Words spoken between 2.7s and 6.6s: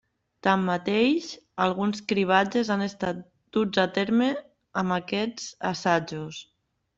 han estat duts a terme amb aquests assajos.